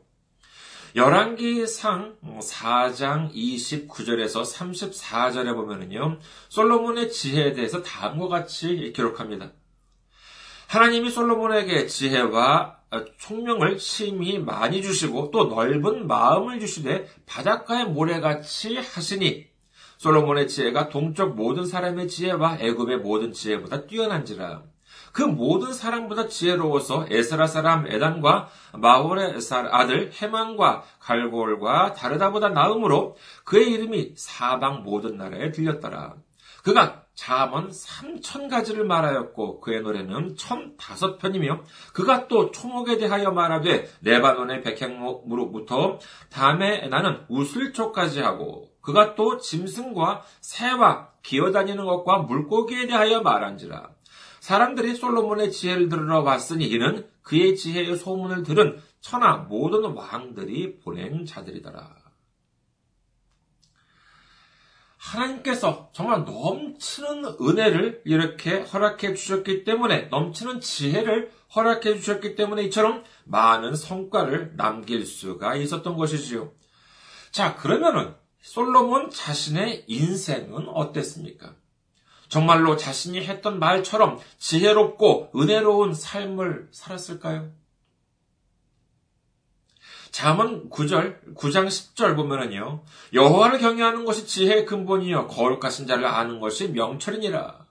열왕기 0.96 1.66
상 1.66 2.18
4장 2.24 3.34
29절에서 3.34 4.44
34절에 4.44 5.56
보면은요, 5.56 6.20
솔로몬의 6.50 7.12
지혜에 7.12 7.54
대해서 7.54 7.82
다음과 7.82 8.28
같이 8.28 8.94
기록합니다. 8.96 9.54
하나님이 10.68 11.10
솔로몬에게 11.10 11.88
지혜와 11.88 12.79
총명을 13.18 13.80
심히 13.80 14.40
많이 14.40 14.82
주시고 14.82 15.32
또 15.32 15.46
넓은 15.46 16.08
마음을 16.08 16.60
주시되 16.60 17.08
바닷가의 17.26 17.86
모래같이 17.86 18.78
하시니 18.78 19.48
솔로몬의 19.98 20.48
지혜가 20.48 20.90
동쪽 20.90 21.36
모든 21.36 21.66
사람의 21.66 22.08
지혜와 22.08 22.58
애굽의 22.60 23.00
모든 23.00 23.34
지혜보다 23.34 23.86
뛰어난지라. 23.86 24.64
그 25.12 25.24
모든 25.24 25.74
사람보다 25.74 26.28
지혜로워서 26.28 27.08
에스라 27.10 27.48
사람 27.48 27.88
에단과 27.88 28.50
마홀의 28.74 29.40
아들 29.72 30.12
헤만과 30.14 30.84
갈골과 31.00 31.94
다르다보다 31.94 32.50
나음으로 32.50 33.18
그의 33.44 33.72
이름이 33.72 34.14
사방 34.16 34.84
모든 34.84 35.18
나라에 35.18 35.52
들렸더라. 35.52 36.16
그가 36.64 37.04
잠언 37.20 37.70
3천 37.70 38.50
가지를 38.50 38.86
말하였고 38.86 39.60
그의 39.60 39.82
노래는 39.82 40.38
천 40.38 40.78
다섯 40.78 41.18
편이며 41.18 41.64
그가 41.94 42.30
또 42.30 42.50
초목에 42.50 42.98
대하여 42.98 43.32
말하되 43.32 43.90
레바논의 44.04 44.62
백향목으로부터 44.62 46.00
다음에 46.30 46.88
나는 46.88 47.20
우슬초까지 47.28 48.22
하고 48.22 48.70
그가 48.80 49.16
또 49.16 49.38
짐승과 49.38 50.24
새와 50.40 51.10
기어다니는 51.22 51.84
것과 51.84 52.20
물고기에 52.20 52.88
대하여 52.88 53.20
말한지라 53.20 53.90
사람들이 54.40 54.96
솔로몬의 54.96 55.52
지혜를 55.52 55.90
들으러 55.90 56.22
왔으니 56.22 56.68
이는 56.70 57.06
그의 57.24 57.58
지혜의 57.58 57.98
소문을 57.98 58.44
들은 58.44 58.82
천하 59.02 59.36
모든 59.36 59.84
왕들이 59.84 60.80
보낸 60.80 61.26
자들이더라. 61.26 61.99
하나님께서 65.00 65.90
정말 65.94 66.26
넘치는 66.26 67.38
은혜를 67.42 68.02
이렇게 68.06 68.60
허락해 68.60 69.16
주셨기 69.16 69.64
때문에 69.64 70.04
넘치는 70.12 70.60
지혜를 70.60 71.32
허락해 71.56 71.96
주셨기 71.96 72.36
때문에 72.36 72.64
이처럼 72.64 73.04
많은 73.24 73.76
성과를 73.76 74.56
남길 74.58 75.06
수가 75.06 75.56
있었던 75.56 75.96
것이지요. 75.96 76.52
자, 77.32 77.56
그러면은 77.56 78.14
솔로몬 78.42 79.10
자신의 79.10 79.86
인생은 79.88 80.68
어땠습니까? 80.68 81.56
정말로 82.28 82.76
자신이 82.76 83.24
했던 83.26 83.58
말처럼 83.58 84.20
지혜롭고 84.38 85.32
은혜로운 85.36 85.94
삶을 85.94 86.68
살았을까요? 86.72 87.52
잠언 90.12 90.70
9절, 90.70 91.36
9장 91.36 91.68
10절 91.68 92.16
보면은요, 92.16 92.84
여호와를 93.14 93.60
경외하는 93.60 94.06
것이 94.06 94.26
지혜의 94.26 94.66
근본이요, 94.66 95.28
거룩하신 95.28 95.88
자를 95.88 96.06
아는 96.06 96.40
것이 96.40 96.70
명철이니라. 96.70 97.66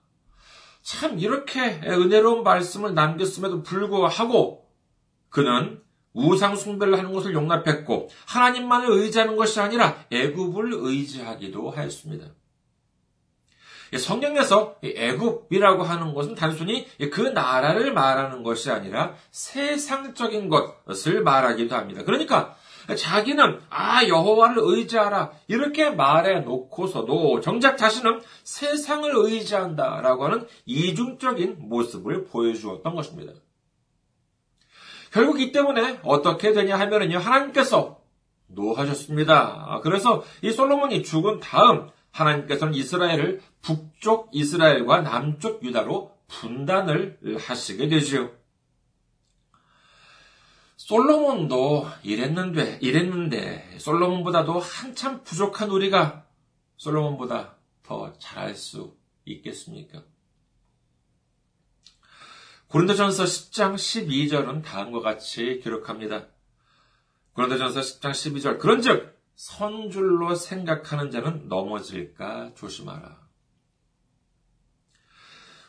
참, 0.81 1.19
이렇게 1.19 1.81
은혜로운 1.83 2.43
말씀을 2.43 2.93
남겼음에도 2.93 3.63
불구하고, 3.63 4.67
그는 5.29 5.81
우상 6.13 6.55
숭배를 6.55 6.97
하는 6.97 7.13
것을 7.13 7.33
용납했고, 7.33 8.09
하나님만을 8.25 8.89
의지하는 8.89 9.35
것이 9.35 9.59
아니라 9.59 10.05
애굽을 10.11 10.71
의지하기도 10.73 11.69
하였습니다. 11.69 12.25
성경에서 13.97 14.75
애굽이라고 14.83 15.83
하는 15.83 16.13
것은 16.13 16.35
단순히 16.35 16.87
그 17.11 17.21
나라를 17.21 17.93
말하는 17.93 18.43
것이 18.43 18.69
아니라 18.69 19.15
세상적인 19.31 20.49
것을 20.49 21.23
말하기도 21.23 21.75
합니다. 21.75 22.03
그러니까 22.03 22.55
자기는 22.95 23.59
아 23.69 24.07
여호와를 24.07 24.57
의지하라 24.59 25.31
이렇게 25.47 25.89
말해 25.89 26.39
놓고서도 26.41 27.41
정작 27.41 27.77
자신은 27.77 28.21
세상을 28.43 29.11
의지한다라고 29.15 30.25
하는 30.25 30.47
이중적인 30.65 31.57
모습을 31.59 32.25
보여주었던 32.25 32.95
것입니다. 32.95 33.33
결국 35.11 35.39
이 35.39 35.51
때문에 35.51 35.99
어떻게 36.03 36.53
되냐 36.53 36.79
하면은요 36.79 37.17
하나님께서 37.17 37.99
노하셨습니다. 38.47 39.81
그래서 39.83 40.23
이 40.41 40.51
솔로몬이 40.51 41.03
죽은 41.03 41.39
다음 41.39 41.89
하나님께서는 42.11 42.73
이스라엘을 42.73 43.41
북쪽 43.61 44.29
이스라엘과 44.33 45.01
남쪽 45.01 45.63
유다로 45.63 46.17
분단을 46.27 47.19
하시게 47.39 47.87
되지요. 47.87 48.31
솔로몬도 50.77 51.87
이랬는데, 52.03 52.79
이랬는데, 52.81 53.77
솔로몬보다도 53.79 54.59
한참 54.59 55.23
부족한 55.23 55.69
우리가 55.69 56.25
솔로몬보다 56.77 57.57
더 57.83 58.13
잘할 58.17 58.55
수 58.55 58.95
있겠습니까? 59.25 60.03
고린도전서 62.69 63.23
10장 63.23 63.75
12절은 63.75 64.63
다음과 64.63 65.01
같이 65.01 65.59
기록합니다. 65.61 66.27
고린도전서 67.33 67.81
10장 67.81 68.11
12절 68.11 68.59
그런즉 68.59 69.18
선줄로 69.39 70.35
생각하는 70.35 71.11
자는 71.11 71.47
넘어질까 71.47 72.55
조심하라. 72.55 73.29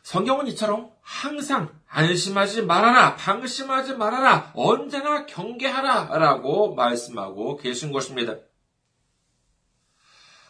성경은 0.03 0.49
이처럼 0.49 0.91
항상 1.03 1.73
안심하지 1.87 2.63
말아라, 2.63 3.15
방심하지 3.15 3.95
말아라, 3.95 4.51
언제나 4.57 5.25
경계하라 5.25 6.19
라고 6.19 6.75
말씀하고 6.75 7.59
계신 7.59 7.93
것입니다. 7.93 8.35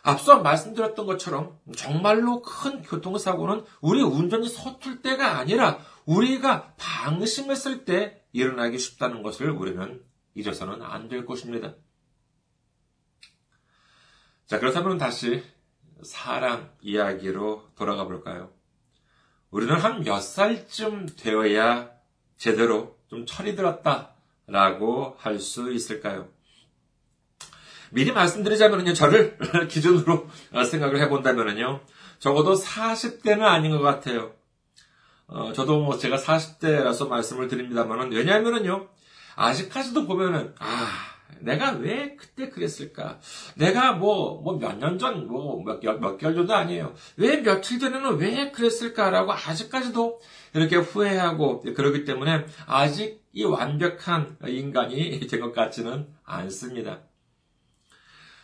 앞서 0.03 0.41
말씀드렸던 0.41 1.05
것처럼 1.05 1.59
정말로 1.77 2.41
큰 2.41 2.81
교통사고는 2.81 3.67
우리 3.83 4.01
운전이 4.01 4.49
서툴 4.49 5.03
때가 5.03 5.37
아니라 5.37 5.79
우리가 6.07 6.73
방심했을 6.79 7.85
때 7.85 8.25
일어나기 8.33 8.79
쉽다는 8.79 9.23
것을 9.23 9.51
우리는 9.51 10.03
잊어서는 10.35 10.81
안 10.81 11.11
될 11.11 11.27
것입니다. 11.27 11.75
자, 14.51 14.59
그렇다면 14.59 14.99
다시 14.99 15.45
사람 16.03 16.69
이야기로 16.81 17.69
돌아가 17.77 18.05
볼까요? 18.05 18.51
우리는 19.53 19.73
한 19.77 20.03
몇 20.03 20.21
살쯤 20.21 21.07
되어야 21.17 21.91
제대로 22.37 22.97
좀 23.09 23.27
철이 23.27 23.55
들었다 23.55 24.17
라고 24.49 25.15
할 25.21 25.39
수 25.39 25.73
있을까요? 25.73 26.27
미리 27.93 28.11
말씀드리자면요, 28.11 28.93
저를 28.93 29.39
기준으로 29.71 30.29
생각을 30.69 31.01
해본다면요, 31.01 31.83
적어도 32.19 32.55
40대는 32.55 33.43
아닌 33.43 33.71
것 33.71 33.79
같아요. 33.83 34.33
어, 35.29 35.53
저도 35.53 35.81
뭐 35.81 35.97
제가 35.97 36.17
40대라서 36.17 37.07
말씀을 37.09 37.47
드립니다만은, 37.47 38.11
왜냐하면요, 38.11 38.89
아직까지도 39.37 40.09
보면은, 40.09 40.57
아, 40.59 40.89
내가 41.41 41.73
왜 41.73 42.17
그때 42.17 42.49
그랬을까? 42.51 43.19
내가 43.55 43.93
뭐, 43.93 44.41
뭐 44.43 44.59
몇 44.59 44.77
년 44.79 44.99
전, 44.99 45.27
뭐 45.29 45.63
몇, 45.65 45.81
몇 45.81 46.17
개월 46.19 46.35
전도 46.35 46.55
아니에요. 46.55 46.95
왜 47.17 47.43
며칠 47.43 47.79
전에는 47.79 48.17
왜 48.19 48.51
그랬을까라고 48.51 49.33
아직까지도 49.33 50.21
이렇게 50.55 50.77
후회하고 50.77 51.61
그러기 51.63 52.05
때문에 52.05 52.45
아직 52.67 53.25
이 53.33 53.45
완벽한 53.45 54.37
인간이 54.47 55.21
된 55.29 55.41
것 55.41 55.53
같지는 55.55 56.09
않습니다. 56.25 57.01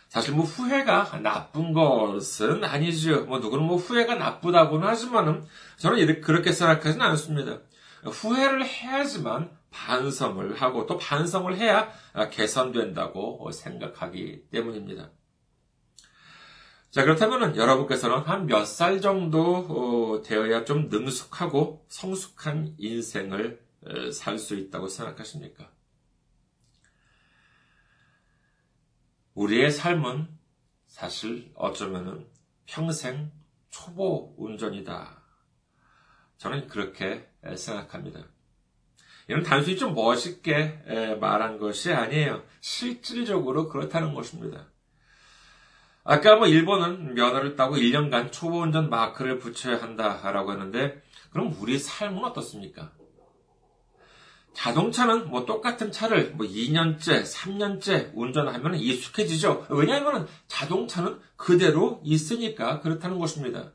사실 0.09 0.33
뭐 0.33 0.45
후회가 0.45 1.19
나쁜 1.21 1.73
것은 1.73 2.63
아니죠. 2.63 3.25
뭐 3.25 3.39
누구는 3.39 3.65
뭐 3.65 3.75
후회가 3.75 4.15
나쁘다고는 4.15 4.87
하지만은 4.87 5.43
저는 5.77 5.97
이렇게 5.99 6.21
그렇게 6.21 6.53
생각하지는 6.53 7.05
않습니다. 7.05 7.59
후회를 8.05 8.65
해야지만 8.65 9.51
반성을 9.71 10.55
하고 10.61 10.85
또 10.85 10.97
반성을 10.97 11.55
해야 11.57 11.91
개선된다고 12.31 13.51
생각하기 13.51 14.47
때문입니다. 14.51 15.11
자, 16.89 17.03
그렇다면 17.03 17.55
여러분께서는 17.55 18.19
한 18.19 18.47
몇 18.47 18.65
살 18.65 19.01
정도 19.01 19.57
어, 20.17 20.21
되어야 20.23 20.65
좀 20.65 20.89
능숙하고 20.89 21.85
성숙한 21.89 22.75
인생을 22.77 23.61
살 24.13 24.39
수 24.39 24.55
있다고 24.55 24.87
생각하십니까? 24.87 25.69
우리의 29.35 29.71
삶은 29.71 30.27
사실 30.87 31.51
어쩌면은 31.55 32.27
평생 32.65 33.31
초보 33.69 34.33
운전이다. 34.37 35.21
저는 36.37 36.67
그렇게 36.67 37.29
생각합니다. 37.55 38.27
이는 39.29 39.43
단순히 39.43 39.77
좀 39.77 39.93
멋있게 39.93 41.17
말한 41.19 41.59
것이 41.59 41.91
아니에요. 41.91 42.43
실질적으로 42.61 43.67
그렇다는 43.67 44.13
것입니다. 44.13 44.67
아까 46.03 46.37
뭐 46.37 46.47
일본은 46.47 47.15
면허를 47.15 47.57
따고 47.57 47.75
1년간 47.75 48.31
초보 48.31 48.61
운전 48.61 48.89
마크를 48.89 49.39
붙여야 49.39 49.81
한다라고 49.81 50.53
했는데 50.53 51.01
그럼 51.31 51.53
우리 51.59 51.77
삶은 51.77 52.23
어떻습니까? 52.23 52.93
자동차는 54.53 55.29
뭐 55.29 55.45
똑같은 55.45 55.91
차를 55.91 56.31
뭐 56.31 56.47
2년째, 56.47 57.23
3년째 57.23 58.11
운전하면 58.15 58.75
익숙해지죠. 58.75 59.67
왜냐하면 59.69 60.27
자동차는 60.47 61.19
그대로 61.35 62.01
있으니까 62.03 62.79
그렇다는 62.79 63.19
것입니다. 63.19 63.73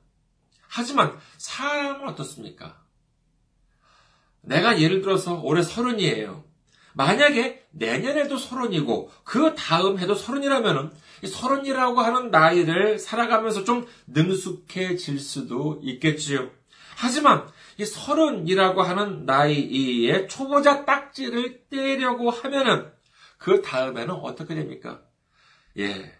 하지만 0.66 1.16
사람은 1.36 2.08
어떻습니까? 2.08 2.81
내가 4.42 4.80
예를 4.80 5.02
들어서 5.02 5.40
올해 5.40 5.62
서른이에요. 5.62 6.44
만약에 6.94 7.66
내년에도 7.70 8.36
서른이고 8.36 9.10
그 9.24 9.54
다음 9.54 9.98
해도 9.98 10.14
서른이라면은 10.14 10.90
서른이라고 11.26 12.00
하는 12.00 12.30
나이를 12.30 12.98
살아가면서 12.98 13.64
좀 13.64 13.86
능숙해질 14.06 15.18
수도 15.18 15.80
있겠지요. 15.82 16.50
하지만 16.96 17.48
이 17.78 17.84
서른이라고 17.84 18.82
하는 18.82 19.24
나이에 19.24 20.26
초보자 20.26 20.84
딱지를 20.84 21.64
떼려고 21.70 22.30
하면은 22.30 22.92
그 23.38 23.62
다음에는 23.62 24.10
어떻게 24.14 24.54
됩니까? 24.54 25.02
예. 25.78 26.12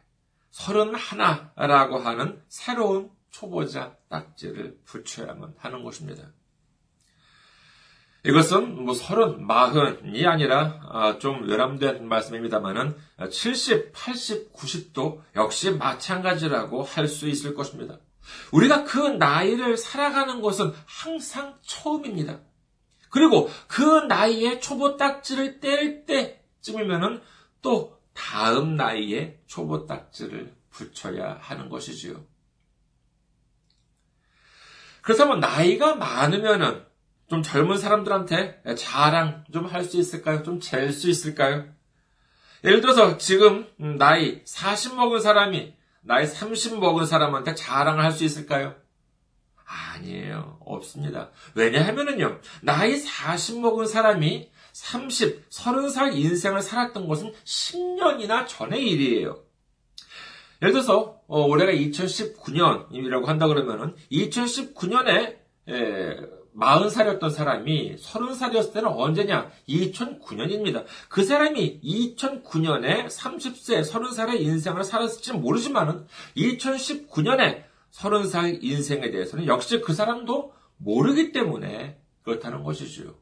서른 0.51 0.95
하나라고 0.95 1.99
하는 1.99 2.43
새로운 2.49 3.11
초보자 3.31 3.97
딱지를 4.09 4.79
붙여야만 4.85 5.55
하는 5.59 5.83
것입니다. 5.85 6.33
이것은 8.25 8.85
뭐 8.85 8.95
서른, 8.95 9.47
마흔이 9.47 10.25
아니라 10.27 10.81
아, 10.89 11.19
좀 11.19 11.49
외람된 11.49 12.07
말씀입니다만은 12.07 12.97
70, 13.31 13.93
80, 13.93 14.53
90도 14.53 15.21
역시 15.35 15.71
마찬가지라고 15.73 16.85
할 16.85 17.09
수 17.09 17.29
있을 17.29 17.55
것입니다. 17.55 17.99
우리가 18.53 18.85
그 18.85 18.99
나이를 18.99 19.77
살아가는 19.77 20.41
것은 20.41 20.73
항상 20.87 21.59
처음입니다. 21.63 22.39
그리고 23.11 23.51
그 23.67 23.83
나이에 24.07 24.61
초보 24.61 24.97
딱지를 24.97 25.59
뗄 25.59 26.07
때쯤이면은 26.07 27.21
또 27.61 28.01
다음 28.15 28.77
나이에 28.77 29.41
초보 29.47 29.87
딱지를 29.87 30.55
붙여야 30.71 31.39
하는 31.41 31.69
것이지요. 31.69 32.25
그렇다면 35.03 35.41
나이가 35.41 35.97
많으면은 35.97 36.85
좀 37.29 37.43
젊은 37.43 37.79
사람들한테 37.79 38.63
자랑 38.77 39.45
좀 39.53 39.67
할 39.67 39.85
수 39.85 39.97
있을까요? 39.99 40.43
좀 40.43 40.61
잴 40.61 40.93
수 40.93 41.09
있을까요? 41.09 41.67
예를 42.65 42.81
들어서 42.81 43.19
지금 43.19 43.67
나이 43.99 44.41
40 44.45 44.95
먹은 44.97 45.21
사람이 45.21 45.75
나이 46.03 46.27
30 46.27 46.79
먹은 46.79 47.07
사람한테 47.07 47.55
자랑을 47.55 48.05
할 48.05 48.13
수 48.13 48.25
있을까요? 48.25 48.75
아니에요. 49.65 50.59
없습니다. 50.61 51.31
왜냐하면요 51.55 52.41
나이 52.63 52.97
40 52.97 53.61
먹은 53.61 53.87
사람이 53.87 54.51
30, 54.73 55.49
30살 55.51 56.15
인생을 56.17 56.61
살았던 56.63 57.07
것은 57.09 57.33
10년이나 57.45 58.47
전의 58.49 58.83
일이에요. 58.91 59.43
예를 60.63 60.73
들어서, 60.73 61.21
어, 61.27 61.41
올해가 61.43 61.73
2019년이라고 61.73 63.25
한다 63.27 63.49
그러면은, 63.49 63.97
2019년에, 64.13 65.37
에, 65.69 66.17
40살이었던 66.57 67.31
사람이 67.31 67.97
30살이었을 67.97 68.73
때는 68.73 68.89
언제냐? 68.91 69.51
2009년입니다. 69.69 70.85
그 71.09 71.25
사람이 71.25 71.81
2009년에 71.83 73.07
30세, 73.07 73.89
30살의 73.89 74.41
인생을 74.41 74.85
살았을지 74.85 75.33
모르지만은 75.33 76.07
2019년에 76.37 77.65
30살 77.93 78.63
인생에 78.63 79.11
대해서는 79.11 79.47
역시 79.47 79.81
그 79.81 79.95
사람도 79.95 80.53
모르기 80.77 81.33
때문에 81.33 81.99
그렇다는 82.23 82.63
것이죠. 82.63 83.17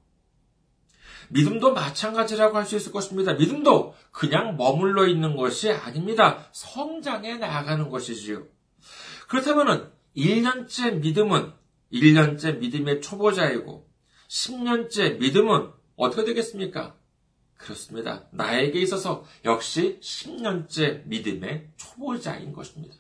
믿음도 1.31 1.73
마찬가지라고 1.73 2.57
할 2.57 2.65
수 2.65 2.77
있을 2.77 2.91
것입니다. 2.93 3.35
믿음도 3.35 3.95
그냥 4.11 4.57
머물러 4.57 5.07
있는 5.07 5.37
것이 5.37 5.71
아닙니다. 5.71 6.49
성장해 6.53 7.37
나가는 7.37 7.89
것이지요. 7.89 8.45
그렇다면 9.29 9.93
1년째 10.17 10.99
믿음은 11.01 11.53
1년째 11.93 12.59
믿음의 12.59 13.01
초보자이고 13.03 13.89
10년째 14.29 15.19
믿음은 15.19 15.71
어떻게 15.97 16.25
되겠습니까? 16.25 16.97
그렇습니다. 17.57 18.27
나에게 18.33 18.81
있어서 18.81 19.25
역시 19.45 19.99
10년째 20.03 21.07
믿음의 21.07 21.69
초보자인 21.77 22.53
것입니다. 22.53 22.97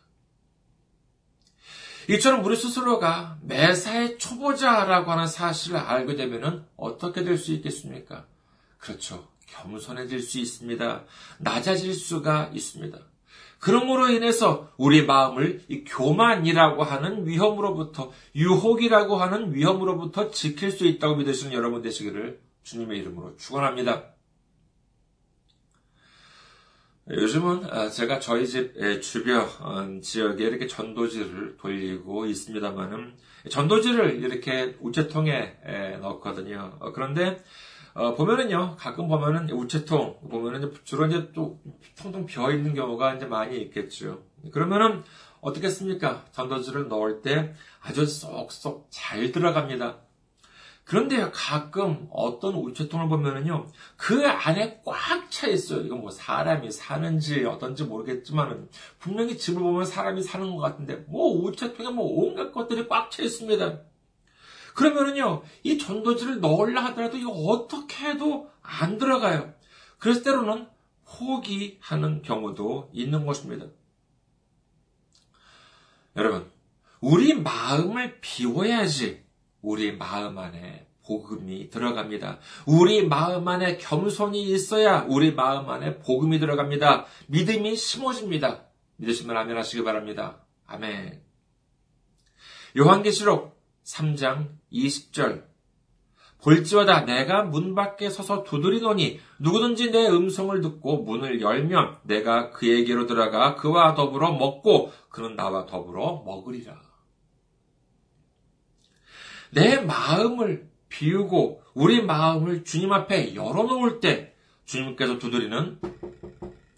이처럼 2.08 2.44
우리 2.44 2.56
스스로가 2.56 3.38
매사의 3.42 4.18
초보자라고 4.18 5.10
하는 5.12 5.26
사실을 5.26 5.78
알게 5.78 6.16
되면 6.16 6.66
어떻게 6.76 7.22
될 7.24 7.38
수 7.38 7.52
있겠습니까? 7.52 8.26
그렇죠. 8.78 9.28
겸손해질 9.46 10.20
수 10.20 10.38
있습니다. 10.38 11.04
낮아질 11.38 11.94
수가 11.94 12.50
있습니다. 12.52 12.98
그러므로 13.60 14.08
인해서 14.08 14.72
우리 14.78 15.04
마음을 15.04 15.62
이 15.68 15.84
교만이라고 15.84 16.82
하는 16.82 17.26
위험으로부터 17.26 18.10
유혹이라고 18.34 19.16
하는 19.16 19.54
위험으로부터 19.54 20.30
지킬 20.30 20.70
수 20.70 20.86
있다고 20.86 21.16
믿으시는 21.16 21.52
여러분 21.52 21.82
되시기를 21.82 22.40
주님의 22.62 22.98
이름으로 23.00 23.36
축원합니다. 23.36 24.14
요즘은 27.10 27.64
아, 27.70 27.88
제가 27.90 28.20
저희 28.20 28.46
집 28.46 28.72
주변 29.02 29.40
어, 29.60 30.00
지역에 30.00 30.44
이렇게 30.44 30.66
전도지를 30.66 31.56
돌리고 31.58 32.26
있습니다만은 32.26 33.16
전도지를 33.48 34.22
이렇게 34.22 34.76
우체통에 34.80 35.98
넣거든요. 36.00 36.76
어, 36.78 36.92
그런데 36.92 37.42
어, 37.94 38.14
보면은요, 38.14 38.76
가끔 38.78 39.08
보면은 39.08 39.50
우체통 39.50 40.20
보면은 40.30 40.72
주로 40.84 41.06
이제 41.06 41.32
또 41.34 41.60
텅텅 41.96 42.24
비어 42.26 42.52
있는 42.52 42.74
경우가 42.74 43.14
이제 43.14 43.26
많이 43.26 43.60
있겠죠. 43.62 44.22
그러면은 44.52 45.02
어떻겠습니까? 45.40 46.24
전도지를 46.30 46.88
넣을 46.88 47.22
때 47.22 47.54
아주 47.80 48.06
쏙쏙 48.06 48.88
잘 48.90 49.32
들어갑니다. 49.32 49.98
그런데요, 50.84 51.30
가끔 51.32 52.08
어떤 52.10 52.54
우체통을 52.54 53.08
보면은요, 53.08 53.66
그 53.96 54.26
안에 54.26 54.82
꽉 54.84 55.30
차 55.30 55.46
있어요. 55.46 55.82
이건 55.82 56.00
뭐 56.00 56.10
사람이 56.10 56.72
사는지 56.72 57.44
어떤지 57.44 57.84
모르겠지만은, 57.84 58.68
분명히 58.98 59.38
집을 59.38 59.62
보면 59.62 59.84
사람이 59.84 60.22
사는 60.22 60.50
것 60.50 60.60
같은데, 60.60 60.96
뭐 61.06 61.32
우체통에 61.44 61.90
뭐 61.90 62.04
온갖 62.24 62.50
것들이 62.50 62.88
꽉 62.88 63.10
차 63.12 63.22
있습니다. 63.22 63.78
그러면은요, 64.74 65.42
이 65.62 65.78
전도지를 65.78 66.40
넣으려 66.40 66.80
하더라도 66.82 67.16
이거 67.16 67.30
어떻게 67.30 68.06
해도 68.06 68.50
안 68.62 68.98
들어가요. 68.98 69.52
그래서 69.98 70.22
때로는 70.22 70.68
포기하는 71.04 72.22
경우도 72.22 72.90
있는 72.92 73.26
것입니다. 73.26 73.66
여러분, 76.16 76.50
우리 77.00 77.34
마음을 77.34 78.20
비워야지 78.20 79.24
우리 79.62 79.96
마음 79.96 80.38
안에 80.38 80.86
복음이 81.06 81.70
들어갑니다. 81.70 82.38
우리 82.66 83.06
마음 83.06 83.48
안에 83.48 83.78
겸손이 83.78 84.42
있어야 84.42 85.06
우리 85.08 85.32
마음 85.32 85.68
안에 85.68 85.98
복음이 85.98 86.38
들어갑니다. 86.38 87.06
믿음이 87.26 87.76
심어집니다. 87.76 88.66
믿으시면 88.96 89.36
아멘 89.36 89.56
하시기 89.56 89.82
바랍니다. 89.82 90.44
아멘. 90.66 91.20
요한계시록 92.78 93.49
3장 93.90 94.48
20절 94.72 95.50
볼지어다 96.42 97.04
내가 97.04 97.42
문 97.42 97.74
밖에 97.74 98.08
서서 98.08 98.44
두드리노니 98.44 99.20
누구든지 99.40 99.90
내 99.90 100.08
음성을 100.08 100.58
듣고 100.60 101.02
문을 101.02 101.40
열면 101.40 101.98
내가 102.04 102.50
그에게로 102.50 103.06
들어가 103.06 103.56
그와 103.56 103.94
더불어 103.94 104.32
먹고 104.32 104.90
그는 105.10 105.36
나와 105.36 105.66
더불어 105.66 106.22
먹으리라. 106.24 106.80
내 109.52 109.80
마음을 109.80 110.70
비우고 110.88 111.62
우리 111.74 112.02
마음을 112.02 112.64
주님 112.64 112.92
앞에 112.92 113.34
열어놓을 113.34 114.00
때 114.00 114.34
주님께서 114.64 115.18
두드리는 115.18 115.78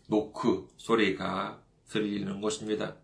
노크 0.08 0.68
소리가 0.76 1.60
들리는 1.88 2.40
것입니다. 2.40 2.96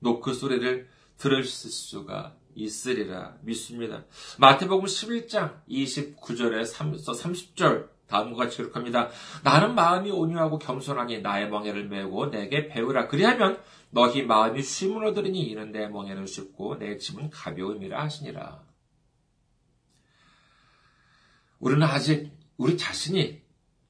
노크 0.00 0.34
소리를 0.34 0.88
들으실 1.16 1.70
수가 1.70 2.34
있으리라 2.56 3.36
믿습니다. 3.42 4.04
마태복음 4.38 4.86
11장 4.86 5.60
29절에 5.68 6.62
30절 6.62 7.88
다음과 8.08 8.44
같이 8.44 8.58
기록합니다. 8.58 9.10
나는 9.42 9.74
마음이 9.74 10.10
온유하고 10.10 10.58
겸손하니 10.58 11.22
나의 11.22 11.50
멍에를 11.50 11.88
메고 11.88 12.30
내게 12.30 12.68
배우라. 12.68 13.08
그리하면 13.08 13.60
너희 13.90 14.22
마음이 14.22 14.62
쉼을 14.62 15.04
얻으리니 15.06 15.42
이는 15.42 15.72
내 15.72 15.88
멍에는 15.88 16.26
쉽고 16.26 16.78
내 16.78 16.96
짐은 16.98 17.30
가벼움이라 17.30 18.02
하시니라. 18.02 18.62
우리는 21.58 21.82
아직 21.82 22.30
우리 22.56 22.76
자신이 22.76 23.42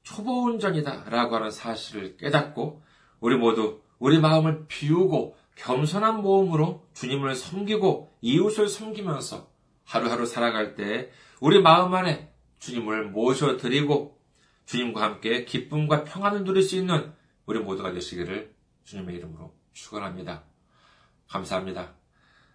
초보 0.03 0.45
운전이다라고 0.45 1.35
하는 1.35 1.51
사실을 1.51 2.17
깨닫고 2.17 2.81
우리 3.19 3.35
모두 3.35 3.81
우리 3.99 4.19
마음을 4.19 4.65
비우고 4.67 5.35
겸손한 5.57 6.21
모험으로 6.21 6.87
주님을 6.93 7.35
섬기고 7.35 8.17
이웃을 8.21 8.67
섬기면서 8.67 9.49
하루하루 9.83 10.25
살아갈 10.25 10.75
때 10.75 11.11
우리 11.39 11.61
마음 11.61 11.93
안에 11.93 12.33
주님을 12.59 13.09
모셔드리고 13.11 14.19
주님과 14.65 15.01
함께 15.01 15.45
기쁨과 15.45 16.03
평안을 16.03 16.43
누릴 16.43 16.61
수 16.63 16.75
있는 16.75 17.13
우리 17.45 17.59
모두가 17.59 17.91
되시기를 17.91 18.53
주님의 18.83 19.15
이름으로 19.15 19.55
축원합니다. 19.73 20.43
감사합니다. 21.27 21.93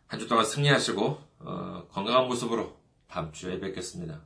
한 0.06 0.20
주 0.20 0.28
동안 0.28 0.44
승리하시고 0.44 1.18
어, 1.40 1.88
건강한 1.90 2.26
모습으로 2.28 2.78
다음 3.08 3.32
주에 3.32 3.58
뵙겠습니다. 3.60 4.22